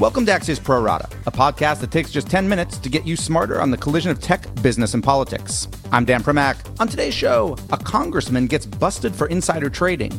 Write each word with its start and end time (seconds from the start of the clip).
Welcome 0.00 0.24
to 0.24 0.32
Axios 0.32 0.64
Pro 0.64 0.80
Rata, 0.80 1.06
a 1.26 1.30
podcast 1.30 1.80
that 1.80 1.90
takes 1.90 2.10
just 2.10 2.30
10 2.30 2.48
minutes 2.48 2.78
to 2.78 2.88
get 2.88 3.06
you 3.06 3.16
smarter 3.16 3.60
on 3.60 3.70
the 3.70 3.76
collision 3.76 4.10
of 4.10 4.18
tech, 4.18 4.46
business, 4.62 4.94
and 4.94 5.04
politics. 5.04 5.68
I'm 5.92 6.06
Dan 6.06 6.22
Primack. 6.22 6.56
On 6.80 6.88
today's 6.88 7.12
show, 7.12 7.54
a 7.70 7.76
congressman 7.76 8.46
gets 8.46 8.64
busted 8.64 9.14
for 9.14 9.26
insider 9.26 9.68
trading. 9.68 10.12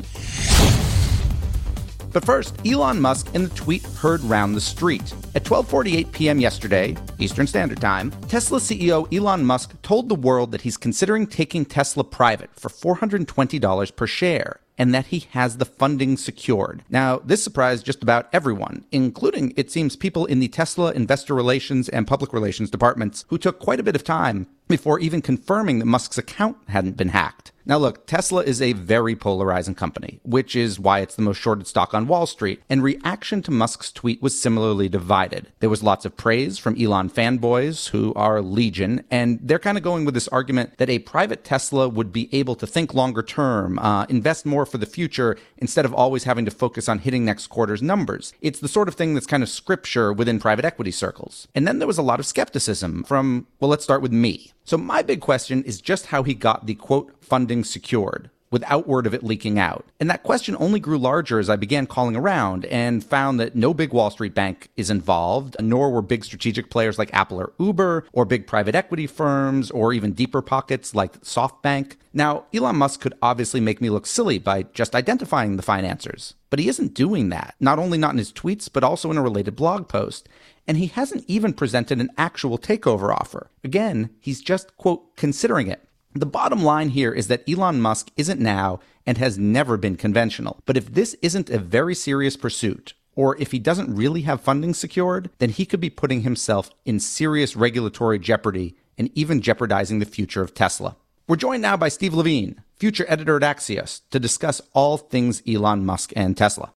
But 2.13 2.23
first, 2.23 2.55
Elon 2.63 3.01
Musk 3.01 3.33
and 3.33 3.45
the 3.45 3.55
tweet 3.55 3.81
heard 3.81 4.21
round 4.21 4.53
the 4.53 4.61
street. 4.61 5.15
At 5.33 5.45
12:48 5.45 6.11
p.m. 6.11 6.39
yesterday, 6.39 6.95
Eastern 7.17 7.47
Standard 7.47 7.81
Time, 7.81 8.11
Tesla 8.27 8.59
CEO 8.59 9.11
Elon 9.11 9.43
Musk 9.43 9.81
told 9.81 10.09
the 10.09 10.15
world 10.15 10.51
that 10.51 10.61
he's 10.61 10.77
considering 10.77 11.25
taking 11.25 11.65
Tesla 11.65 12.03
private 12.03 12.51
for 12.53 12.69
$420 12.69 13.95
per 13.95 14.05
share 14.05 14.59
and 14.81 14.95
that 14.95 15.05
he 15.05 15.27
has 15.29 15.57
the 15.57 15.65
funding 15.65 16.17
secured. 16.17 16.81
Now, 16.89 17.19
this 17.19 17.43
surprised 17.43 17.85
just 17.85 18.01
about 18.01 18.27
everyone, 18.33 18.83
including, 18.91 19.53
it 19.55 19.69
seems, 19.69 19.95
people 19.95 20.25
in 20.25 20.39
the 20.39 20.47
Tesla 20.47 20.91
investor 20.93 21.35
relations 21.35 21.87
and 21.87 22.07
public 22.07 22.33
relations 22.33 22.71
departments 22.71 23.23
who 23.27 23.37
took 23.37 23.59
quite 23.59 23.79
a 23.79 23.83
bit 23.83 23.95
of 23.95 24.03
time 24.03 24.47
before 24.67 24.99
even 24.99 25.21
confirming 25.21 25.77
that 25.77 25.85
Musk's 25.85 26.17
account 26.17 26.57
hadn't 26.67 26.97
been 26.97 27.09
hacked. 27.09 27.51
Now, 27.65 27.77
look, 27.77 28.07
Tesla 28.07 28.43
is 28.43 28.61
a 28.61 28.73
very 28.73 29.15
polarizing 29.15 29.75
company, 29.75 30.19
which 30.23 30.55
is 30.55 30.79
why 30.79 30.99
it's 30.99 31.15
the 31.15 31.21
most 31.21 31.37
shorted 31.37 31.67
stock 31.67 31.93
on 31.93 32.07
Wall 32.07 32.25
Street, 32.25 32.61
and 32.69 32.83
reaction 32.83 33.41
to 33.43 33.51
Musk's 33.51 33.91
tweet 33.91 34.21
was 34.21 34.39
similarly 34.39 34.89
divided. 34.89 35.51
There 35.59 35.69
was 35.69 35.83
lots 35.83 36.05
of 36.05 36.17
praise 36.17 36.57
from 36.57 36.79
Elon 36.81 37.09
fanboys, 37.09 37.89
who 37.89 38.13
are 38.15 38.41
legion, 38.41 39.03
and 39.11 39.39
they're 39.41 39.59
kind 39.59 39.77
of 39.77 39.83
going 39.83 40.05
with 40.05 40.13
this 40.13 40.27
argument 40.29 40.77
that 40.77 40.89
a 40.89 40.99
private 40.99 41.43
Tesla 41.43 41.87
would 41.87 42.11
be 42.11 42.29
able 42.33 42.55
to 42.55 42.67
think 42.67 42.93
longer 42.93 43.21
term, 43.21 43.77
uh, 43.79 44.05
invest 44.09 44.45
more 44.45 44.65
for 44.65 44.77
the 44.77 44.85
future, 44.85 45.37
instead 45.57 45.85
of 45.85 45.93
always 45.93 46.23
having 46.23 46.45
to 46.45 46.51
focus 46.51 46.89
on 46.89 46.99
hitting 46.99 47.23
next 47.23 47.47
quarter's 47.47 47.81
numbers. 47.81 48.33
It's 48.41 48.59
the 48.59 48.67
sort 48.67 48.87
of 48.87 48.95
thing 48.95 49.13
that's 49.13 49.27
kind 49.27 49.43
of 49.43 49.49
scripture 49.49 50.11
within 50.11 50.39
private 50.39 50.65
equity 50.65 50.91
circles. 50.91 51.47
And 51.53 51.67
then 51.67 51.79
there 51.79 51.87
was 51.87 51.97
a 51.97 52.03
lot 52.03 52.19
of 52.19 52.25
skepticism 52.25 53.03
from, 53.03 53.47
well, 53.59 53.69
let's 53.69 53.83
start 53.83 54.01
with 54.01 54.11
me. 54.11 54.51
So 54.63 54.77
my 54.77 55.01
big 55.01 55.21
question 55.21 55.63
is 55.63 55.81
just 55.81 56.07
how 56.07 56.23
he 56.23 56.33
got 56.33 56.65
the 56.65 56.75
quote 56.75 57.11
funding 57.51 57.63
secured 57.65 58.29
without 58.49 58.85
word 58.85 59.07
of 59.07 59.13
it 59.13 59.23
leaking 59.23 59.57
out. 59.57 59.85
And 59.99 60.09
that 60.09 60.23
question 60.23 60.57
only 60.59 60.79
grew 60.81 60.97
larger 60.97 61.39
as 61.39 61.49
I 61.49 61.55
began 61.55 61.87
calling 61.87 62.17
around 62.17 62.65
and 62.65 63.01
found 63.01 63.39
that 63.39 63.55
no 63.55 63.73
big 63.73 63.93
Wall 63.93 64.09
Street 64.09 64.33
bank 64.33 64.69
is 64.75 64.89
involved, 64.89 65.55
nor 65.61 65.89
were 65.89 66.01
big 66.01 66.25
strategic 66.25 66.69
players 66.69 66.99
like 66.99 67.13
Apple 67.13 67.39
or 67.39 67.53
Uber, 67.59 68.05
or 68.11 68.25
big 68.25 68.47
private 68.47 68.75
equity 68.75 69.07
firms, 69.07 69.71
or 69.71 69.93
even 69.93 70.11
deeper 70.11 70.41
pockets 70.41 70.93
like 70.93 71.21
SoftBank. 71.21 71.95
Now, 72.13 72.43
Elon 72.53 72.75
Musk 72.75 72.99
could 72.99 73.13
obviously 73.21 73.61
make 73.61 73.79
me 73.79 73.89
look 73.89 74.05
silly 74.05 74.37
by 74.37 74.63
just 74.73 74.95
identifying 74.95 75.55
the 75.55 75.63
financiers, 75.63 76.33
but 76.49 76.59
he 76.59 76.67
isn't 76.67 76.93
doing 76.93 77.29
that, 77.29 77.55
not 77.61 77.79
only 77.79 77.97
not 77.97 78.11
in 78.11 78.17
his 78.17 78.33
tweets, 78.33 78.69
but 78.71 78.83
also 78.83 79.11
in 79.11 79.17
a 79.17 79.23
related 79.23 79.55
blog 79.55 79.87
post 79.87 80.27
and 80.67 80.77
he 80.77 80.87
hasn't 80.87 81.25
even 81.27 81.53
presented 81.53 81.99
an 81.99 82.09
actual 82.17 82.57
takeover 82.57 83.13
offer. 83.13 83.49
Again, 83.63 84.11
he's 84.19 84.41
just, 84.41 84.77
quote, 84.77 85.15
considering 85.15 85.67
it. 85.67 85.81
The 86.13 86.25
bottom 86.25 86.61
line 86.61 86.89
here 86.89 87.13
is 87.13 87.27
that 87.27 87.47
Elon 87.47 87.79
Musk 87.79 88.11
isn't 88.17 88.39
now 88.39 88.79
and 89.05 89.17
has 89.17 89.37
never 89.37 89.77
been 89.77 89.95
conventional. 89.95 90.59
But 90.65 90.75
if 90.75 90.93
this 90.93 91.15
isn't 91.21 91.49
a 91.49 91.57
very 91.57 91.95
serious 91.95 92.35
pursuit, 92.35 92.93
or 93.15 93.37
if 93.37 93.51
he 93.51 93.59
doesn't 93.59 93.95
really 93.95 94.21
have 94.23 94.41
funding 94.41 94.73
secured, 94.73 95.29
then 95.39 95.49
he 95.49 95.65
could 95.65 95.79
be 95.79 95.89
putting 95.89 96.21
himself 96.21 96.69
in 96.85 96.99
serious 96.99 97.55
regulatory 97.55 98.19
jeopardy 98.19 98.75
and 98.97 99.09
even 99.15 99.41
jeopardizing 99.41 99.99
the 99.99 100.05
future 100.05 100.41
of 100.41 100.53
Tesla. 100.53 100.97
We're 101.27 101.37
joined 101.37 101.61
now 101.61 101.77
by 101.77 101.87
Steve 101.87 102.13
Levine, 102.13 102.61
future 102.77 103.05
editor 103.07 103.37
at 103.37 103.43
Axios, 103.43 104.01
to 104.11 104.19
discuss 104.19 104.61
all 104.73 104.97
things 104.97 105.41
Elon 105.47 105.85
Musk 105.85 106.11
and 106.15 106.35
Tesla. 106.35 106.73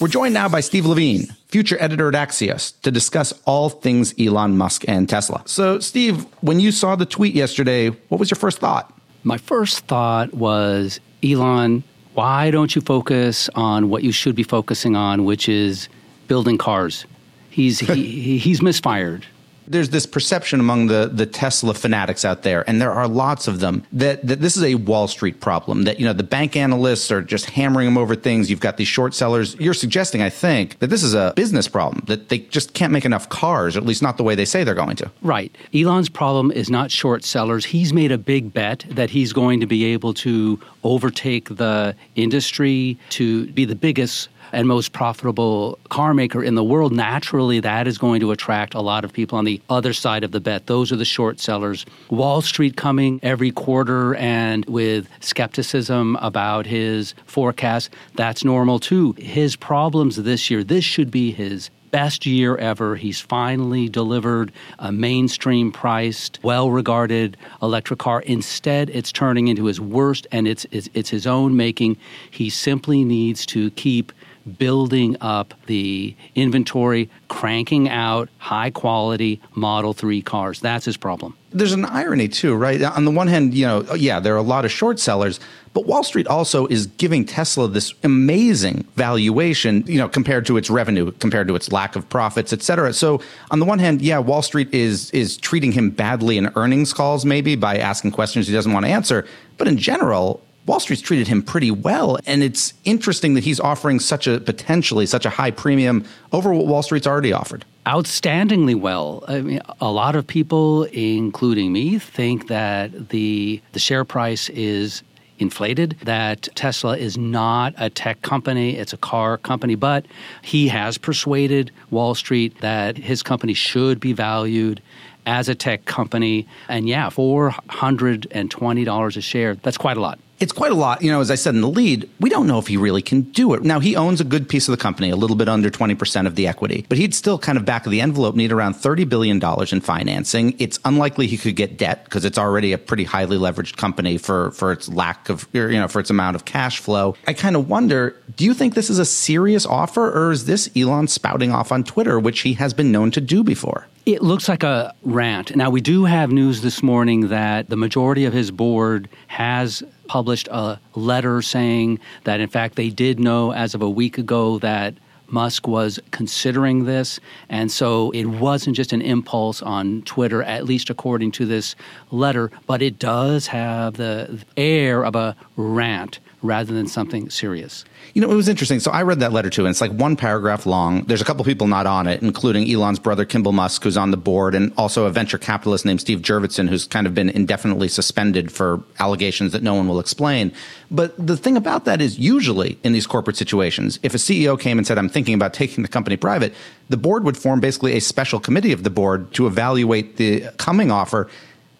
We're 0.00 0.08
joined 0.08 0.34
now 0.34 0.48
by 0.48 0.58
Steve 0.58 0.86
Levine, 0.86 1.28
future 1.46 1.76
editor 1.78 2.08
at 2.08 2.14
Axios, 2.14 2.80
to 2.82 2.90
discuss 2.90 3.32
all 3.44 3.68
things 3.68 4.12
Elon 4.18 4.56
Musk 4.56 4.88
and 4.88 5.08
Tesla. 5.08 5.42
So, 5.46 5.78
Steve, 5.78 6.26
when 6.40 6.58
you 6.58 6.72
saw 6.72 6.96
the 6.96 7.06
tweet 7.06 7.32
yesterday, 7.32 7.90
what 8.08 8.18
was 8.18 8.28
your 8.28 8.36
first 8.36 8.58
thought? 8.58 8.92
My 9.22 9.38
first 9.38 9.86
thought 9.86 10.34
was 10.34 10.98
Elon, 11.22 11.84
why 12.14 12.50
don't 12.50 12.74
you 12.74 12.82
focus 12.82 13.48
on 13.54 13.88
what 13.88 14.02
you 14.02 14.10
should 14.10 14.34
be 14.34 14.42
focusing 14.42 14.96
on, 14.96 15.24
which 15.24 15.48
is 15.48 15.88
building 16.26 16.58
cars? 16.58 17.06
He's 17.50 17.78
he, 17.78 18.38
he's 18.38 18.60
misfired 18.60 19.24
there's 19.66 19.90
this 19.90 20.06
perception 20.06 20.60
among 20.60 20.86
the 20.86 21.10
the 21.12 21.26
Tesla 21.26 21.74
fanatics 21.74 22.24
out 22.24 22.42
there, 22.42 22.68
and 22.68 22.80
there 22.80 22.92
are 22.92 23.08
lots 23.08 23.48
of 23.48 23.60
them 23.60 23.84
that 23.92 24.26
that 24.26 24.40
this 24.40 24.56
is 24.56 24.62
a 24.62 24.74
Wall 24.76 25.08
Street 25.08 25.40
problem. 25.40 25.82
That 25.84 25.98
you 25.98 26.06
know 26.06 26.12
the 26.12 26.22
bank 26.22 26.56
analysts 26.56 27.10
are 27.10 27.22
just 27.22 27.46
hammering 27.46 27.86
them 27.86 27.98
over 27.98 28.14
things. 28.14 28.50
You've 28.50 28.60
got 28.60 28.76
these 28.76 28.88
short 28.88 29.14
sellers. 29.14 29.56
You're 29.58 29.74
suggesting, 29.74 30.22
I 30.22 30.30
think, 30.30 30.78
that 30.78 30.88
this 30.88 31.02
is 31.02 31.14
a 31.14 31.32
business 31.36 31.68
problem 31.68 32.04
that 32.06 32.28
they 32.28 32.38
just 32.38 32.74
can't 32.74 32.92
make 32.92 33.04
enough 33.04 33.28
cars, 33.28 33.76
or 33.76 33.80
at 33.80 33.86
least 33.86 34.02
not 34.02 34.16
the 34.16 34.24
way 34.24 34.34
they 34.34 34.44
say 34.44 34.64
they're 34.64 34.74
going 34.74 34.96
to. 34.96 35.10
Right. 35.22 35.54
Elon's 35.74 36.08
problem 36.08 36.50
is 36.50 36.70
not 36.70 36.90
short 36.90 37.24
sellers. 37.24 37.64
He's 37.64 37.92
made 37.92 38.12
a 38.12 38.18
big 38.18 38.52
bet 38.52 38.84
that 38.90 39.10
he's 39.10 39.32
going 39.32 39.60
to 39.60 39.66
be 39.66 39.84
able 39.86 40.14
to 40.14 40.60
overtake 40.82 41.56
the 41.56 41.94
industry 42.14 42.98
to 43.10 43.46
be 43.52 43.64
the 43.64 43.74
biggest 43.74 44.28
and 44.54 44.68
most 44.68 44.92
profitable 44.92 45.78
car 45.90 46.14
maker 46.14 46.42
in 46.42 46.54
the 46.54 46.64
world, 46.64 46.92
naturally 46.92 47.60
that 47.60 47.86
is 47.86 47.98
going 47.98 48.20
to 48.20 48.30
attract 48.30 48.74
a 48.74 48.80
lot 48.80 49.04
of 49.04 49.12
people 49.12 49.36
on 49.36 49.44
the 49.44 49.60
other 49.68 49.92
side 49.92 50.24
of 50.24 50.32
the 50.32 50.40
bet. 50.40 50.66
Those 50.66 50.92
are 50.92 50.96
the 50.96 51.04
short 51.04 51.40
sellers. 51.40 51.84
Wall 52.10 52.40
Street 52.42 52.76
coming 52.76 53.20
every 53.22 53.50
quarter 53.50 54.14
and 54.14 54.64
with 54.66 55.08
skepticism 55.20 56.16
about 56.16 56.66
his 56.66 57.14
forecast, 57.26 57.90
that's 58.14 58.44
normal 58.44 58.78
too. 58.78 59.14
His 59.18 59.56
problems 59.56 60.16
this 60.16 60.50
year, 60.50 60.64
this 60.64 60.84
should 60.84 61.10
be 61.10 61.32
his 61.32 61.70
best 61.94 62.26
year 62.26 62.56
ever. 62.56 62.96
He's 62.96 63.20
finally 63.20 63.88
delivered 63.88 64.50
a 64.80 64.90
mainstream 64.90 65.70
priced, 65.70 66.40
well 66.42 66.72
regarded 66.72 67.36
electric 67.62 68.00
car. 68.00 68.20
Instead, 68.22 68.90
it's 68.90 69.12
turning 69.12 69.46
into 69.46 69.66
his 69.66 69.80
worst, 69.80 70.26
and 70.32 70.48
it's, 70.48 70.66
it's, 70.72 70.88
it's 70.92 71.10
his 71.10 71.24
own 71.24 71.56
making. 71.56 71.96
He 72.28 72.50
simply 72.50 73.04
needs 73.04 73.46
to 73.46 73.70
keep 73.70 74.10
building 74.58 75.16
up 75.20 75.54
the 75.66 76.14
inventory, 76.34 77.08
cranking 77.28 77.88
out 77.88 78.28
high 78.38 78.70
quality 78.70 79.40
Model 79.54 79.92
3 79.92 80.22
cars. 80.22 80.60
That's 80.60 80.84
his 80.84 80.96
problem. 80.96 81.36
There's 81.50 81.72
an 81.72 81.84
irony 81.84 82.28
too, 82.28 82.54
right? 82.54 82.82
On 82.82 83.04
the 83.04 83.10
one 83.10 83.28
hand, 83.28 83.54
you 83.54 83.66
know, 83.66 83.94
yeah, 83.94 84.20
there 84.20 84.34
are 84.34 84.38
a 84.38 84.42
lot 84.42 84.64
of 84.64 84.72
short 84.72 84.98
sellers, 84.98 85.38
but 85.72 85.86
Wall 85.86 86.02
Street 86.02 86.26
also 86.26 86.66
is 86.66 86.86
giving 86.86 87.24
Tesla 87.24 87.68
this 87.68 87.94
amazing 88.02 88.86
valuation, 88.96 89.84
you 89.86 89.98
know, 89.98 90.08
compared 90.08 90.46
to 90.46 90.56
its 90.56 90.68
revenue, 90.68 91.12
compared 91.12 91.48
to 91.48 91.54
its 91.54 91.70
lack 91.70 91.96
of 91.96 92.08
profits, 92.08 92.52
et 92.52 92.62
cetera. 92.62 92.92
So 92.92 93.20
on 93.50 93.60
the 93.60 93.64
one 93.64 93.78
hand, 93.78 94.02
yeah, 94.02 94.18
Wall 94.18 94.42
Street 94.42 94.72
is 94.72 95.10
is 95.12 95.36
treating 95.36 95.72
him 95.72 95.90
badly 95.90 96.38
in 96.38 96.50
earnings 96.56 96.92
calls, 96.92 97.24
maybe 97.24 97.56
by 97.56 97.78
asking 97.78 98.10
questions 98.10 98.46
he 98.46 98.52
doesn't 98.52 98.72
want 98.72 98.84
to 98.86 98.92
answer. 98.92 99.26
But 99.56 99.68
in 99.68 99.78
general, 99.78 100.42
Wall 100.66 100.80
Street's 100.80 101.02
treated 101.02 101.28
him 101.28 101.42
pretty 101.42 101.70
well. 101.70 102.18
And 102.26 102.42
it's 102.42 102.72
interesting 102.84 103.34
that 103.34 103.44
he's 103.44 103.60
offering 103.60 104.00
such 104.00 104.26
a 104.26 104.40
potentially 104.40 105.04
such 105.06 105.26
a 105.26 105.30
high 105.30 105.50
premium 105.50 106.04
over 106.32 106.54
what 106.54 106.66
Wall 106.66 106.82
Street's 106.82 107.06
already 107.06 107.32
offered. 107.32 107.64
Outstandingly 107.86 108.74
well. 108.74 109.24
I 109.28 109.40
mean, 109.42 109.60
a 109.80 109.90
lot 109.90 110.16
of 110.16 110.26
people, 110.26 110.84
including 110.84 111.72
me, 111.72 111.98
think 111.98 112.48
that 112.48 113.10
the 113.10 113.60
the 113.72 113.78
share 113.78 114.04
price 114.04 114.48
is 114.50 115.02
inflated, 115.38 115.96
that 116.04 116.48
Tesla 116.54 116.96
is 116.96 117.18
not 117.18 117.74
a 117.76 117.90
tech 117.90 118.22
company, 118.22 118.76
it's 118.76 118.92
a 118.92 118.96
car 118.96 119.36
company, 119.36 119.74
but 119.74 120.06
he 120.42 120.68
has 120.68 120.96
persuaded 120.96 121.72
Wall 121.90 122.14
Street 122.14 122.60
that 122.60 122.96
his 122.96 123.20
company 123.22 123.52
should 123.52 123.98
be 124.00 124.12
valued 124.12 124.80
as 125.26 125.48
a 125.48 125.54
tech 125.54 125.86
company. 125.86 126.46
And 126.68 126.88
yeah, 126.88 127.08
$420 127.08 129.16
a 129.16 129.20
share, 129.20 129.56
that's 129.56 129.76
quite 129.76 129.96
a 129.96 130.00
lot 130.00 130.20
it's 130.40 130.52
quite 130.52 130.72
a 130.72 130.74
lot. 130.74 131.02
You 131.02 131.10
know, 131.10 131.20
as 131.20 131.30
I 131.30 131.34
said 131.36 131.54
in 131.54 131.60
the 131.60 131.68
lead, 131.68 132.08
we 132.20 132.30
don't 132.30 132.46
know 132.46 132.58
if 132.58 132.66
he 132.66 132.76
really 132.76 133.02
can 133.02 133.22
do 133.22 133.54
it. 133.54 133.62
Now, 133.62 133.80
he 133.80 133.96
owns 133.96 134.20
a 134.20 134.24
good 134.24 134.48
piece 134.48 134.68
of 134.68 134.72
the 134.72 134.82
company, 134.82 135.10
a 135.10 135.16
little 135.16 135.36
bit 135.36 135.48
under 135.48 135.70
20% 135.70 136.26
of 136.26 136.34
the 136.34 136.46
equity, 136.46 136.84
but 136.88 136.98
he'd 136.98 137.14
still 137.14 137.38
kind 137.38 137.58
of 137.58 137.64
back 137.64 137.86
of 137.86 137.92
the 137.92 138.00
envelope 138.00 138.34
need 138.34 138.52
around 138.52 138.74
$30 138.74 139.08
billion 139.08 139.40
in 139.72 139.80
financing. 139.80 140.54
It's 140.58 140.78
unlikely 140.84 141.26
he 141.26 141.36
could 141.36 141.56
get 141.56 141.78
debt 141.78 142.04
because 142.04 142.24
it's 142.24 142.38
already 142.38 142.72
a 142.72 142.78
pretty 142.78 143.04
highly 143.04 143.36
leveraged 143.36 143.76
company 143.76 144.18
for, 144.18 144.50
for 144.52 144.72
its 144.72 144.88
lack 144.88 145.28
of, 145.28 145.48
you 145.52 145.70
know, 145.70 145.88
for 145.88 146.00
its 146.00 146.10
amount 146.10 146.36
of 146.36 146.44
cash 146.44 146.78
flow. 146.78 147.16
I 147.26 147.32
kind 147.32 147.56
of 147.56 147.68
wonder, 147.68 148.16
do 148.36 148.44
you 148.44 148.54
think 148.54 148.74
this 148.74 148.90
is 148.90 148.98
a 148.98 149.04
serious 149.04 149.66
offer 149.66 150.10
or 150.10 150.32
is 150.32 150.46
this 150.46 150.70
Elon 150.76 151.08
spouting 151.08 151.52
off 151.52 151.72
on 151.72 151.84
Twitter, 151.84 152.18
which 152.18 152.40
he 152.40 152.54
has 152.54 152.74
been 152.74 152.90
known 152.90 153.10
to 153.12 153.20
do 153.20 153.44
before? 153.44 153.86
It 154.06 154.22
looks 154.22 154.50
like 154.50 154.62
a 154.62 154.94
rant. 155.02 155.56
Now, 155.56 155.70
we 155.70 155.80
do 155.80 156.04
have 156.04 156.30
news 156.30 156.60
this 156.60 156.82
morning 156.82 157.28
that 157.28 157.70
the 157.70 157.76
majority 157.76 158.26
of 158.26 158.34
his 158.34 158.50
board 158.50 159.08
has 159.28 159.82
published 160.06 160.48
a 160.50 160.78
letter 160.94 161.42
saying 161.42 161.98
that, 162.24 162.40
in 162.40 162.48
fact, 162.48 162.76
they 162.76 162.90
did 162.90 163.18
know 163.18 163.52
as 163.52 163.74
of 163.74 163.82
a 163.82 163.90
week 163.90 164.18
ago 164.18 164.58
that 164.58 164.94
Musk 165.28 165.66
was 165.66 165.98
considering 166.10 166.84
this. 166.84 167.18
And 167.48 167.70
so 167.70 168.10
it 168.12 168.26
wasn't 168.26 168.76
just 168.76 168.92
an 168.92 169.02
impulse 169.02 169.62
on 169.62 170.02
Twitter, 170.02 170.42
at 170.42 170.64
least 170.64 170.90
according 170.90 171.32
to 171.32 171.46
this 171.46 171.74
letter, 172.10 172.50
but 172.66 172.82
it 172.82 172.98
does 172.98 173.48
have 173.48 173.94
the 173.94 174.44
air 174.56 175.04
of 175.04 175.16
a 175.16 175.36
rant 175.56 176.20
rather 176.44 176.74
than 176.74 176.86
something 176.86 177.30
serious. 177.30 177.86
You 178.12 178.20
know, 178.20 178.30
it 178.30 178.34
was 178.34 178.48
interesting. 178.48 178.78
So 178.78 178.90
I 178.90 179.02
read 179.02 179.20
that 179.20 179.32
letter 179.32 179.48
too, 179.48 179.62
and 179.62 179.70
it's 179.70 179.80
like 179.80 179.92
one 179.92 180.14
paragraph 180.14 180.66
long. 180.66 181.02
There's 181.04 181.22
a 181.22 181.24
couple 181.24 181.42
people 181.42 181.66
not 181.66 181.86
on 181.86 182.06
it, 182.06 182.22
including 182.22 182.70
Elon's 182.70 182.98
brother, 182.98 183.24
Kimball 183.24 183.52
Musk, 183.52 183.82
who's 183.82 183.96
on 183.96 184.10
the 184.10 184.18
board, 184.18 184.54
and 184.54 184.70
also 184.76 185.06
a 185.06 185.10
venture 185.10 185.38
capitalist 185.38 185.86
named 185.86 186.02
Steve 186.02 186.20
Jurvetson, 186.20 186.68
who's 186.68 186.86
kind 186.86 187.06
of 187.06 187.14
been 187.14 187.30
indefinitely 187.30 187.88
suspended 187.88 188.52
for 188.52 188.82
allegations 189.00 189.52
that 189.52 189.62
no 189.62 189.74
one 189.74 189.88
will 189.88 189.98
explain. 189.98 190.52
But 190.90 191.14
the 191.26 191.36
thing 191.36 191.56
about 191.56 191.86
that 191.86 192.02
is, 192.02 192.18
usually 192.18 192.78
in 192.84 192.92
these 192.92 193.06
corporate 193.06 193.38
situations, 193.38 193.98
if 194.02 194.14
a 194.14 194.18
CEO 194.18 194.60
came 194.60 194.76
and 194.76 194.86
said, 194.86 194.98
I'm 194.98 195.08
thinking 195.08 195.34
about 195.34 195.54
taking 195.54 195.80
the 195.80 195.88
company 195.88 196.18
private, 196.18 196.54
the 196.90 196.98
board 196.98 197.24
would 197.24 197.38
form 197.38 197.60
basically 197.60 197.96
a 197.96 198.00
special 198.00 198.38
committee 198.38 198.72
of 198.72 198.82
the 198.82 198.90
board 198.90 199.32
to 199.32 199.46
evaluate 199.46 200.18
the 200.18 200.50
coming 200.58 200.90
offer 200.90 201.30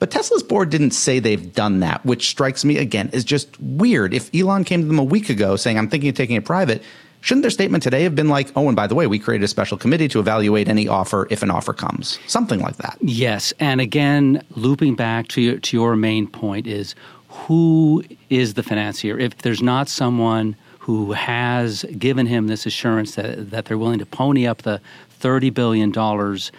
but 0.04 0.10
Tesla's 0.10 0.42
board 0.42 0.68
didn't 0.68 0.90
say 0.90 1.18
they've 1.18 1.54
done 1.54 1.80
that, 1.80 2.04
which 2.04 2.28
strikes 2.28 2.62
me 2.62 2.76
again 2.76 3.08
as 3.14 3.24
just 3.24 3.58
weird. 3.58 4.12
If 4.12 4.28
Elon 4.34 4.64
came 4.64 4.82
to 4.82 4.86
them 4.86 4.98
a 4.98 5.02
week 5.02 5.30
ago 5.30 5.56
saying, 5.56 5.78
I'm 5.78 5.88
thinking 5.88 6.10
of 6.10 6.14
taking 6.14 6.36
it 6.36 6.44
private, 6.44 6.82
shouldn't 7.22 7.40
their 7.40 7.50
statement 7.50 7.82
today 7.82 8.02
have 8.02 8.14
been 8.14 8.28
like, 8.28 8.52
oh, 8.54 8.66
and 8.66 8.76
by 8.76 8.86
the 8.86 8.94
way, 8.94 9.06
we 9.06 9.18
created 9.18 9.46
a 9.46 9.48
special 9.48 9.78
committee 9.78 10.06
to 10.08 10.20
evaluate 10.20 10.68
any 10.68 10.86
offer 10.86 11.26
if 11.30 11.42
an 11.42 11.50
offer 11.50 11.72
comes? 11.72 12.18
Something 12.26 12.60
like 12.60 12.76
that. 12.76 12.98
Yes. 13.00 13.54
And 13.58 13.80
again, 13.80 14.44
looping 14.50 14.94
back 14.94 15.28
to 15.28 15.40
your, 15.40 15.58
to 15.60 15.74
your 15.74 15.96
main 15.96 16.26
point 16.26 16.66
is 16.66 16.94
who 17.28 18.04
is 18.28 18.52
the 18.52 18.62
financier? 18.62 19.18
If 19.18 19.38
there's 19.38 19.62
not 19.62 19.88
someone 19.88 20.54
who 20.84 21.12
has 21.12 21.82
given 21.98 22.26
him 22.26 22.46
this 22.46 22.66
assurance 22.66 23.14
that, 23.14 23.50
that 23.50 23.64
they're 23.64 23.78
willing 23.78 23.98
to 23.98 24.04
pony 24.04 24.46
up 24.46 24.62
the 24.62 24.78
$30 25.18 25.54
billion. 25.54 25.90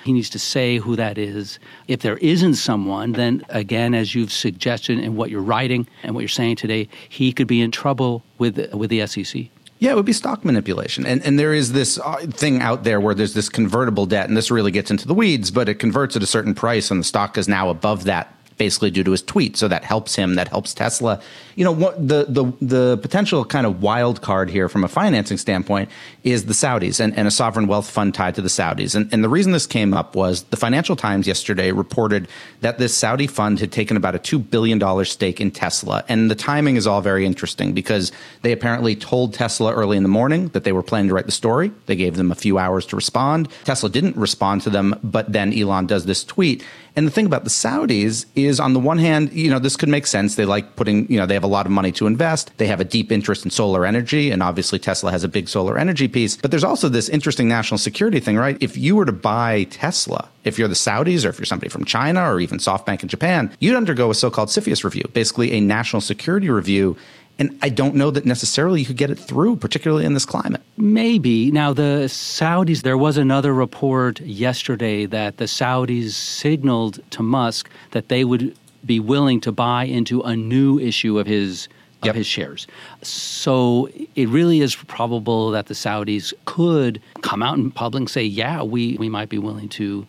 He 0.04 0.14
needs 0.14 0.32
to 0.32 0.40
say 0.40 0.80
who 0.80 0.96
that 0.96 1.20
is. 1.20 1.60
If 1.88 2.00
there 2.00 2.18
isn't 2.18 2.56
someone, 2.56 3.12
then 3.12 3.46
again, 3.50 3.94
as 3.94 4.16
you've 4.16 4.32
suggested 4.32 4.98
in 4.98 5.16
what 5.16 5.30
you're 5.30 5.44
writing 5.44 5.88
and 6.02 6.16
what 6.16 6.22
you're 6.22 6.28
saying 6.28 6.56
today, 6.56 6.90
he 7.08 7.32
could 7.32 7.46
be 7.46 7.62
in 7.62 7.70
trouble 7.70 8.24
with, 8.40 8.74
with 8.74 8.90
the 8.90 9.06
SEC. 9.06 9.44
Yeah, 9.78 9.92
it 9.92 9.96
would 9.96 10.08
be 10.08 10.14
stock 10.14 10.44
manipulation. 10.44 11.06
And, 11.06 11.24
and 11.24 11.38
there 11.38 11.54
is 11.54 11.74
this 11.74 12.00
uh, 12.00 12.16
thing 12.32 12.62
out 12.62 12.84
there 12.84 13.00
where 13.00 13.14
there's 13.14 13.36
this 13.36 13.48
convertible 13.48 14.08
debt, 14.08 14.28
and 14.28 14.36
this 14.36 14.50
really 14.50 14.72
gets 14.72 14.90
into 14.90 15.08
the 15.08 15.14
weeds, 15.14 15.52
but 15.52 15.70
it 15.70 15.76
converts 15.76 16.16
at 16.16 16.24
a 16.24 16.28
certain 16.28 16.56
price, 16.56 16.90
and 16.90 17.00
the 17.00 17.04
stock 17.04 17.38
is 17.38 17.48
now 17.48 17.70
above 17.70 18.06
that 18.06 18.36
basically 18.58 18.92
due 18.92 19.04
to 19.04 19.12
his 19.12 19.22
tweet. 19.22 19.58
So 19.58 19.68
that 19.68 19.84
helps 19.84 20.16
him. 20.16 20.36
That 20.36 20.48
helps 20.48 20.74
Tesla. 20.74 21.22
You 21.56 21.64
know, 21.64 21.72
what 21.72 21.96
the 21.96 22.26
the 22.28 22.52
the 22.62 22.98
potential 22.98 23.44
kind 23.46 23.66
of 23.66 23.82
wild 23.82 24.22
card 24.22 24.50
here 24.50 24.70
from 24.70 24.84
a 24.84 24.88
financing 24.88 25.38
standpoint 25.38 25.90
is 26.24 26.46
the 26.46 26.54
Saudis 26.54 27.00
and, 27.00 27.16
and 27.18 27.28
a 27.28 27.32
sovereign 27.32 27.68
wealth 27.68 27.90
fund 27.90 28.14
tied 28.14 28.36
to 28.36 28.42
the 28.42 28.50
Saudis. 28.50 28.96
And 28.96 29.12
and 29.14 29.24
the 29.24 29.30
reason 29.30 29.52
this 29.52 29.68
came 29.68 29.94
up 29.94 30.16
was 30.16 30.44
the 30.44 30.58
Financial 30.58 30.96
Times 30.96 31.28
yesterday 31.28 31.72
reported 31.72 32.28
that 32.62 32.78
this 32.78 32.96
Saudi 32.96 33.28
fund 33.28 33.60
had 33.60 33.72
taken 33.72 33.98
about 33.98 34.16
a 34.16 34.20
two 34.20 34.40
billion 34.40 34.80
dollar 34.80 35.06
stake 35.06 35.42
in 35.42 35.52
Tesla. 35.52 36.04
And 36.08 36.30
the 36.32 36.36
timing 36.36 36.76
is 36.76 36.88
all 36.88 37.02
very 37.02 37.26
interesting 37.26 37.74
because 37.74 38.12
they 38.42 38.52
apparently 38.52 38.96
told 38.96 39.34
Tesla 39.34 39.74
early 39.74 39.98
in 39.98 40.04
the 40.04 40.10
morning 40.10 40.50
that 40.50 40.64
they 40.64 40.72
were 40.72 40.84
planning 40.84 41.10
to 41.10 41.14
write 41.14 41.26
the 41.26 41.32
story. 41.32 41.72
They 41.86 41.96
gave 41.96 42.16
them 42.16 42.32
a 42.32 42.36
few 42.36 42.58
hours 42.58 42.86
to 42.88 42.96
respond. 42.96 43.50
Tesla 43.64 43.90
didn't 43.90 44.16
respond 44.16 44.62
to 44.64 44.70
them, 44.70 45.00
but 45.04 45.32
then 45.32 45.54
Elon 45.54 45.88
does 45.88 46.06
this 46.06 46.24
tweet. 46.24 46.64
And 46.96 47.06
the 47.06 47.12
thing 47.12 47.26
about 47.26 47.44
the 47.44 47.50
Saudis 47.50 48.26
is, 48.36 48.60
on 48.60 48.74
the 48.74 48.80
one 48.80 48.98
hand, 48.98 49.34
you 49.34 49.50
know, 49.50 49.60
this 49.60 49.76
could 49.76 49.90
make 49.90 50.08
sense. 50.08 50.36
They 50.36 50.46
like 50.46 50.78
putting, 50.78 51.12
you 51.12 51.18
know, 51.18 51.26
they 51.26 51.34
have 51.34 51.44
a 51.44 51.48
lot 51.48 51.66
of 51.66 51.72
money 51.72 51.92
to 51.94 52.08
invest. 52.08 52.52
They 52.58 52.68
have 52.68 52.80
a 52.80 52.86
deep 52.86 53.12
interest 53.12 53.44
in 53.44 53.52
solar 53.52 53.86
energy. 53.86 54.32
And 54.32 54.42
obviously, 54.42 54.80
Tesla 54.80 55.12
has 55.12 55.24
a 55.24 55.28
big 55.28 55.50
solar 55.50 55.78
energy 55.78 56.08
piece. 56.08 56.38
But 56.38 56.52
there's 56.52 56.64
also 56.64 56.88
this 56.88 57.10
interesting 57.10 57.50
national 57.50 57.80
security 57.80 58.20
thing, 58.22 58.38
right? 58.38 58.58
If 58.62 58.78
you 58.78 58.96
were 58.96 59.06
to 59.06 59.12
buy 59.12 59.66
Tesla, 59.66 60.30
if 60.46 60.58
you're 60.58 60.70
the 60.70 60.74
Saudis 60.74 61.26
or 61.26 61.30
if 61.30 61.38
you're 61.38 61.46
somebody 61.46 61.70
from 61.70 61.84
China 61.84 62.32
or 62.32 62.40
even 62.40 62.60
SoftBank 62.60 63.04
in 63.04 63.10
Japan, 63.10 63.56
you'd 63.60 63.76
undergo 63.76 64.10
a 64.10 64.16
so 64.16 64.32
called 64.32 64.50
CFIUS 64.50 64.84
review, 64.84 65.04
basically 65.14 65.52
a 65.52 65.60
national 65.60 66.02
security 66.02 66.50
review. 66.50 66.96
And 67.38 67.58
I 67.62 67.70
don't 67.70 67.96
know 67.96 68.12
that 68.12 68.26
necessarily 68.26 68.80
you 68.80 68.86
could 68.86 68.98
get 68.98 69.10
it 69.10 69.20
through, 69.20 69.58
particularly 69.58 70.06
in 70.06 70.14
this 70.14 70.26
climate. 70.26 70.62
Maybe. 70.78 71.52
Now, 71.52 71.74
the 71.74 72.06
Saudis, 72.08 72.82
there 72.84 72.98
was 72.98 73.18
another 73.18 73.54
report 73.54 74.22
yesterday 74.22 75.06
that 75.06 75.38
the 75.38 75.46
Saudis 75.46 76.12
signaled 76.12 77.00
to 77.12 77.24
Musk 77.24 77.70
that 77.92 78.08
they 78.08 78.24
would 78.24 78.56
be 78.86 79.00
willing 79.00 79.42
to 79.42 79.52
buy 79.52 79.84
into 79.84 80.22
a 80.22 80.36
new 80.36 80.80
issue 80.80 81.20
of 81.20 81.28
his 81.28 81.68
of 82.02 82.08
yep. 82.08 82.16
his 82.16 82.28
shares. 82.28 82.68
So 83.02 83.90
it 84.16 84.30
really 84.30 84.62
is 84.62 84.76
probable 84.76 85.50
that 85.52 85.68
the 85.68 85.74
Saudis 85.74 86.34
could 86.44 87.02
come 87.22 87.42
out 87.42 87.58
in 87.58 87.72
public 87.72 88.02
and 88.02 88.10
say, 88.10 88.24
yeah, 88.24 88.62
we, 88.62 88.96
we 88.98 89.10
might 89.10 89.30
be 89.30 89.40
willing 89.40 89.70
to 89.70 90.06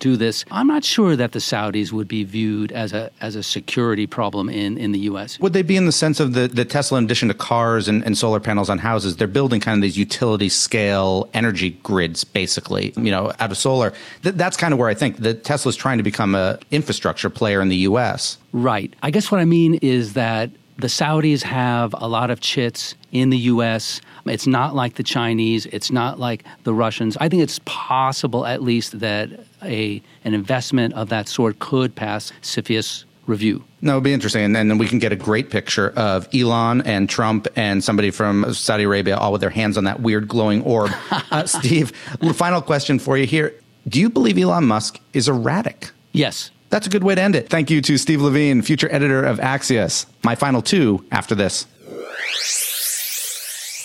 do 0.00 0.16
this. 0.16 0.44
I'm 0.50 0.66
not 0.66 0.82
sure 0.82 1.14
that 1.14 1.32
the 1.32 1.38
Saudis 1.38 1.92
would 1.92 2.08
be 2.08 2.24
viewed 2.24 2.72
as 2.72 2.92
a 2.92 3.10
as 3.20 3.36
a 3.36 3.42
security 3.42 4.06
problem 4.06 4.48
in, 4.48 4.76
in 4.76 4.92
the 4.92 4.98
U.S. 5.00 5.38
Would 5.38 5.52
they 5.52 5.62
be 5.62 5.76
in 5.76 5.86
the 5.86 5.92
sense 5.92 6.18
of 6.18 6.32
the, 6.32 6.48
the 6.48 6.64
Tesla, 6.64 6.98
in 6.98 7.04
addition 7.04 7.28
to 7.28 7.34
cars 7.34 7.88
and, 7.88 8.04
and 8.04 8.18
solar 8.18 8.40
panels 8.40 8.68
on 8.68 8.78
houses, 8.78 9.16
they're 9.16 9.28
building 9.28 9.60
kind 9.60 9.78
of 9.78 9.82
these 9.82 9.96
utility 9.96 10.48
scale 10.48 11.28
energy 11.34 11.70
grids, 11.82 12.24
basically, 12.24 12.92
you 12.96 13.10
know, 13.10 13.32
out 13.38 13.50
of 13.50 13.56
solar. 13.56 13.92
Th- 14.22 14.34
that's 14.34 14.56
kind 14.56 14.72
of 14.72 14.78
where 14.80 14.88
I 14.88 14.94
think 14.94 15.18
that 15.18 15.44
Tesla's 15.44 15.76
trying 15.76 15.98
to 15.98 16.04
become 16.04 16.34
a 16.34 16.58
infrastructure 16.70 17.30
player 17.30 17.60
in 17.60 17.68
the 17.68 17.76
U.S. 17.76 18.38
Right. 18.52 18.92
I 19.02 19.10
guess 19.10 19.30
what 19.30 19.40
I 19.40 19.44
mean 19.44 19.74
is 19.74 20.14
that 20.14 20.50
the 20.80 20.88
Saudis 20.88 21.42
have 21.42 21.94
a 21.98 22.08
lot 22.08 22.30
of 22.30 22.40
chits 22.40 22.94
in 23.12 23.30
the 23.30 23.38
U.S. 23.38 24.00
It's 24.26 24.46
not 24.46 24.74
like 24.74 24.94
the 24.94 25.02
Chinese. 25.02 25.66
It's 25.66 25.90
not 25.90 26.18
like 26.18 26.44
the 26.64 26.72
Russians. 26.72 27.16
I 27.18 27.28
think 27.28 27.42
it's 27.42 27.60
possible, 27.64 28.46
at 28.46 28.62
least, 28.62 29.00
that 29.00 29.30
a 29.62 30.02
an 30.24 30.34
investment 30.34 30.94
of 30.94 31.08
that 31.10 31.28
sort 31.28 31.58
could 31.58 31.94
pass 31.94 32.32
CFIUS 32.42 33.04
review. 33.26 33.64
No, 33.82 33.92
it'd 33.92 34.04
be 34.04 34.12
interesting. 34.12 34.44
And 34.44 34.54
then 34.54 34.78
we 34.78 34.88
can 34.88 34.98
get 34.98 35.12
a 35.12 35.16
great 35.16 35.50
picture 35.50 35.90
of 35.96 36.28
Elon 36.34 36.82
and 36.82 37.08
Trump 37.08 37.46
and 37.56 37.82
somebody 37.82 38.10
from 38.10 38.52
Saudi 38.52 38.84
Arabia 38.84 39.16
all 39.16 39.32
with 39.32 39.40
their 39.40 39.50
hands 39.50 39.78
on 39.78 39.84
that 39.84 40.00
weird 40.00 40.28
glowing 40.28 40.62
orb. 40.62 40.90
uh, 41.30 41.46
Steve, 41.46 41.90
final 42.34 42.60
question 42.60 42.98
for 42.98 43.16
you 43.16 43.26
here. 43.26 43.54
Do 43.88 44.00
you 44.00 44.10
believe 44.10 44.36
Elon 44.36 44.64
Musk 44.66 45.00
is 45.14 45.28
erratic? 45.28 45.90
Yes. 46.12 46.50
That's 46.70 46.86
a 46.86 46.90
good 46.90 47.04
way 47.04 47.14
to 47.14 47.20
end 47.20 47.34
it. 47.34 47.48
Thank 47.48 47.70
you 47.70 47.82
to 47.82 47.98
Steve 47.98 48.22
Levine, 48.22 48.62
future 48.62 48.88
editor 48.90 49.24
of 49.24 49.38
Axios. 49.38 50.06
My 50.22 50.34
final 50.34 50.62
two 50.62 51.04
after 51.10 51.34
this. 51.34 51.66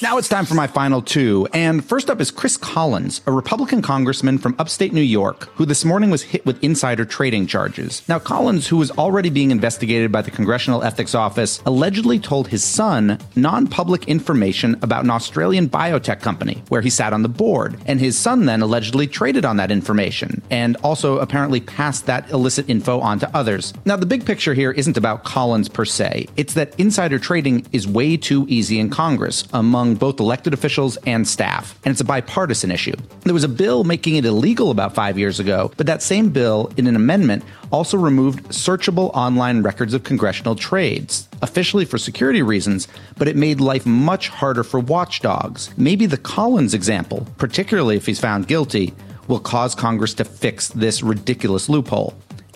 Now 0.01 0.18
it's 0.18 0.27
time 0.27 0.45
for 0.45 0.56
my 0.56 0.68
final 0.68 1.01
two. 1.01 1.47
And 1.53 1.83
first 1.83 2.09
up 2.09 2.19
is 2.19 2.30
Chris 2.30 2.57
Collins, 2.57 3.21
a 3.27 3.31
Republican 3.31 3.81
congressman 3.81 4.38
from 4.38 4.53
upstate 4.59 4.92
New 4.92 5.00
York, 5.00 5.45
who 5.56 5.65
this 5.65 5.86
morning 5.86 6.09
was 6.09 6.21
hit 6.21 6.45
with 6.45 6.62
insider 6.62 7.06
trading 7.06 7.47
charges. 7.47 8.03
Now, 8.09 8.19
Collins, 8.19 8.68
who 8.68 8.75
was 8.75 8.92
already 8.92 9.30
being 9.30 9.51
investigated 9.51 10.12
by 10.12 10.21
the 10.21 10.31
Congressional 10.31 10.83
Ethics 10.83 11.15
Office, 11.15 11.62
allegedly 11.65 12.19
told 12.19 12.50
his 12.50 12.62
son 12.62 13.18
non 13.38 13.68
public 13.68 14.09
information 14.09 14.77
about 14.81 15.06
an 15.06 15.12
Australian 15.12 15.69
biotech 15.69 16.21
company 16.21 16.61
where 16.68 16.81
he 16.81 16.90
sat 16.90 17.14
on 17.14 17.21
the 17.21 17.30
board. 17.30 17.78
And 17.85 17.97
his 17.97 18.18
son 18.18 18.45
then 18.45 18.61
allegedly 18.61 19.07
traded 19.07 19.45
on 19.45 19.56
that 19.57 19.71
information 19.71 20.42
and 20.52 20.75
also 20.83 21.19
apparently 21.19 21.61
passed 21.61 22.06
that 22.07 22.30
illicit 22.31 22.69
info 22.69 22.99
on 22.99 23.19
to 23.19 23.33
others. 23.33 23.73
Now, 23.85 23.95
the 23.95 24.06
big 24.06 24.25
picture 24.25 24.54
here 24.54 24.71
isn't 24.71 24.97
about 24.97 25.23
Collins 25.23 25.69
per 25.69 25.85
se, 25.85 26.28
it's 26.35 26.56
that 26.56 26.78
insider 26.78 27.18
trading 27.18 27.66
is 27.71 27.87
way 27.87 28.18
too 28.18 28.45
easy 28.49 28.78
in 28.78 28.90
Congress 28.90 29.45
among 29.54 29.84
among 29.85 29.95
both 29.95 30.19
elected 30.19 30.54
officials 30.54 30.97
and 31.06 31.27
staff, 31.27 31.80
and 31.85 31.92
it's 31.92 32.01
a 32.01 32.06
bipartisan 32.06 32.71
issue. 32.71 32.95
There 33.21 33.33
was 33.33 33.44
a 33.44 33.49
bill 33.49 33.83
making 33.83 34.15
it 34.15 34.25
illegal 34.25 34.71
about 34.71 34.95
five 34.95 35.19
years 35.19 35.39
ago, 35.39 35.71
but 35.77 35.85
that 35.85 36.01
same 36.01 36.30
bill, 36.30 36.71
in 36.75 36.87
an 36.87 36.95
amendment, 36.95 37.44
also 37.71 37.97
removed 37.97 38.45
searchable 38.45 39.11
online 39.13 39.61
records 39.61 39.94
of 39.94 40.04
congressional 40.04 40.56
trades, 40.56 41.30
officially 41.44 41.85
for 41.85 41.99
security 41.99 42.42
reasons, 42.42 42.87
but 43.18 43.27
it 43.27 43.35
made 43.35 43.61
life 43.61 43.85
much 43.85 44.30
harder 44.30 44.63
for 44.63 44.80
watchdogs. 44.80 45.69
Maybe 45.77 46.07
the 46.07 46.18
Collins 46.18 46.73
example, 46.73 47.27
particularly 47.37 47.95
if 47.95 48.07
he's 48.07 48.19
found 48.19 48.47
guilty, 48.47 48.94
will 49.27 49.39
cause 49.39 49.75
Congress 49.75 50.13
to 50.15 50.25
fix 50.25 50.69
this 50.69 51.04
ridiculous 51.04 51.69
loophole. 51.69 52.15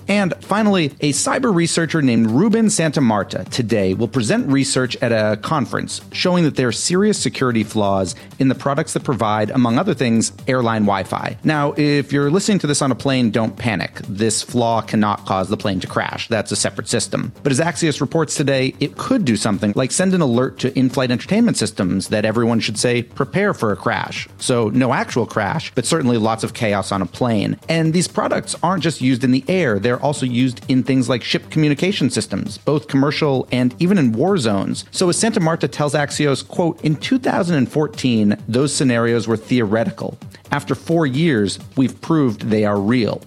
And 0.09 0.33
finally, 0.43 0.87
a 1.01 1.13
cyber 1.13 1.53
researcher 1.53 2.01
named 2.01 2.31
Ruben 2.31 2.65
Santamarta 2.65 3.47
today 3.49 3.93
will 3.93 4.07
present 4.07 4.47
research 4.47 4.97
at 4.97 5.11
a 5.11 5.37
conference 5.37 6.01
showing 6.11 6.43
that 6.45 6.55
there 6.55 6.67
are 6.67 6.71
serious 6.71 7.21
security 7.21 7.63
flaws 7.63 8.15
in 8.39 8.47
the 8.47 8.55
products 8.55 8.93
that 8.93 9.03
provide, 9.03 9.51
among 9.51 9.77
other 9.77 9.93
things, 9.93 10.33
airline 10.47 10.81
Wi 10.81 11.03
Fi. 11.03 11.37
Now, 11.43 11.73
if 11.77 12.11
you're 12.11 12.31
listening 12.31 12.57
to 12.59 12.67
this 12.67 12.81
on 12.81 12.91
a 12.91 12.95
plane, 12.95 13.29
don't 13.29 13.55
panic. 13.55 13.97
This 14.07 14.41
flaw 14.41 14.81
cannot 14.81 15.27
cause 15.27 15.47
the 15.49 15.57
plane 15.57 15.79
to 15.81 15.87
crash. 15.87 16.27
That's 16.27 16.51
a 16.51 16.55
separate 16.55 16.87
system. 16.87 17.31
But 17.43 17.51
as 17.51 17.59
Axios 17.59 18.01
reports 18.01 18.33
today, 18.33 18.73
it 18.79 18.97
could 18.97 19.25
do 19.25 19.35
something 19.35 19.73
like 19.75 19.91
send 19.91 20.15
an 20.15 20.21
alert 20.21 20.57
to 20.59 20.77
in 20.77 20.89
flight 20.89 21.11
entertainment 21.11 21.57
systems 21.57 22.07
that 22.07 22.25
everyone 22.25 22.61
should 22.61 22.79
say, 22.79 23.03
prepare 23.03 23.53
for 23.53 23.71
a 23.71 23.75
crash. 23.75 24.27
So, 24.39 24.69
no 24.69 24.91
actual 24.91 25.27
crash, 25.27 25.71
but 25.75 25.85
certainly 25.85 26.17
lots 26.17 26.43
of 26.43 26.55
chaos 26.55 26.91
on 26.91 27.03
a 27.03 27.05
plane. 27.05 27.59
And 27.69 27.93
these 27.93 28.07
products 28.07 28.55
aren't 28.63 28.81
just 28.81 29.01
used 29.01 29.23
in 29.23 29.29
the 29.29 29.43
air, 29.47 29.77
they're 29.77 29.98
they're 29.99 30.05
also 30.05 30.25
used 30.25 30.61
in 30.69 30.83
things 30.83 31.09
like 31.09 31.23
ship 31.23 31.49
communication 31.49 32.09
systems, 32.09 32.57
both 32.57 32.87
commercial 32.87 33.47
and 33.51 33.75
even 33.79 33.97
in 33.97 34.13
war 34.13 34.37
zones. 34.37 34.85
So 34.91 35.09
as 35.09 35.17
Santamarta 35.17 35.69
tells 35.69 35.93
Axios, 35.93 36.47
quote, 36.47 36.81
in 36.85 36.95
2014, 36.95 38.37
those 38.47 38.73
scenarios 38.73 39.27
were 39.27 39.35
theoretical. 39.35 40.17
After 40.51 40.73
four 40.73 41.05
years, 41.05 41.59
we've 41.75 41.99
proved 41.99 42.43
they 42.43 42.63
are 42.63 42.79
real. 42.79 43.21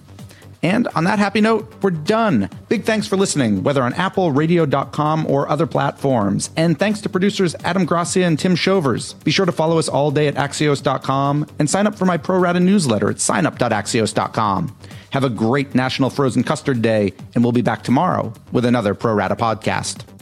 And 0.63 0.87
on 0.95 1.03
that 1.03 1.19
happy 1.19 1.41
note, 1.41 1.71
we're 1.81 1.91
done. 1.91 2.49
Big 2.69 2.85
thanks 2.85 3.05
for 3.05 3.17
listening, 3.17 3.63
whether 3.63 3.83
on 3.83 3.93
Apple, 3.93 4.31
radio.com, 4.31 5.27
or 5.27 5.49
other 5.49 5.67
platforms. 5.67 6.49
And 6.55 6.79
thanks 6.79 7.01
to 7.01 7.09
producers 7.09 7.53
Adam 7.63 7.85
Gracia 7.85 8.23
and 8.23 8.39
Tim 8.39 8.55
Shovers. 8.55 9.13
Be 9.13 9.31
sure 9.31 9.45
to 9.45 9.51
follow 9.51 9.77
us 9.77 9.89
all 9.89 10.09
day 10.09 10.27
at 10.27 10.35
Axios.com 10.35 11.47
and 11.59 11.69
sign 11.69 11.85
up 11.85 11.95
for 11.95 12.05
my 12.05 12.17
pro 12.17 12.39
rata 12.39 12.61
newsletter 12.61 13.09
at 13.09 13.17
signup.axios.com. 13.17 14.75
Have 15.11 15.23
a 15.23 15.29
great 15.29 15.75
National 15.75 16.09
Frozen 16.09 16.43
Custard 16.43 16.81
Day, 16.81 17.13
and 17.35 17.43
we'll 17.43 17.51
be 17.51 17.61
back 17.61 17.83
tomorrow 17.83 18.33
with 18.51 18.65
another 18.65 18.95
Pro 18.95 19.13
Rata 19.13 19.35
podcast. 19.35 20.12